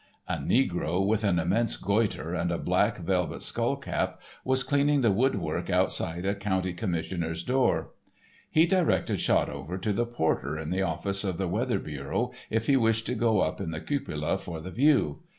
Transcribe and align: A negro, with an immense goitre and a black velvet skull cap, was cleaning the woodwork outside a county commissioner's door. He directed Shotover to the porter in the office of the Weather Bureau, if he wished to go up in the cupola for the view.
A 0.27 0.37
negro, 0.37 1.05
with 1.05 1.23
an 1.23 1.37
immense 1.37 1.75
goitre 1.77 2.33
and 2.35 2.51
a 2.51 2.57
black 2.57 2.97
velvet 2.97 3.43
skull 3.43 3.75
cap, 3.75 4.19
was 4.43 4.63
cleaning 4.63 5.01
the 5.01 5.11
woodwork 5.11 5.69
outside 5.69 6.25
a 6.25 6.33
county 6.33 6.73
commissioner's 6.73 7.43
door. 7.43 7.91
He 8.49 8.65
directed 8.65 9.19
Shotover 9.19 9.79
to 9.79 9.93
the 9.93 10.07
porter 10.07 10.57
in 10.57 10.71
the 10.71 10.81
office 10.81 11.23
of 11.23 11.37
the 11.37 11.47
Weather 11.47 11.77
Bureau, 11.77 12.31
if 12.49 12.65
he 12.65 12.75
wished 12.75 13.05
to 13.05 13.13
go 13.13 13.41
up 13.41 13.61
in 13.61 13.69
the 13.69 13.79
cupola 13.79 14.39
for 14.39 14.59
the 14.59 14.71
view. 14.71 15.19